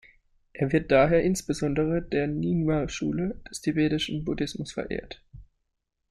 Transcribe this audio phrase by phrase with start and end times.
[0.53, 5.21] Er wird daher insbesondere in der Nyingma-Schule des tibetischen Buddhismus verehrt.